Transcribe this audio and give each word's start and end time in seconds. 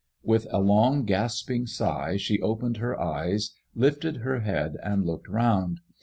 With 0.23 0.47
a 0.49 0.59
long 0.59 1.05
gasping 1.05 1.67
sigh 1.67 2.17
she 2.17 2.41
opened 2.41 2.77
her 2.77 2.99
eyes, 2.99 3.51
lifted 3.75 4.17
her 4.25 4.39
head, 4.39 4.77
and 4.81 5.05
looked 5.05 5.27
round. 5.27 5.79